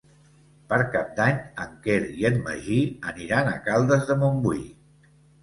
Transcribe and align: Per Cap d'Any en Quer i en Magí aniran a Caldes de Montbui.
Per 0.69 0.77
Cap 0.95 1.11
d'Any 1.19 1.37
en 1.65 1.75
Quer 1.83 1.97
i 2.23 2.25
en 2.31 2.41
Magí 2.49 2.79
aniran 3.13 3.53
a 3.53 3.55
Caldes 3.69 4.09
de 4.11 4.19
Montbui. 4.25 4.67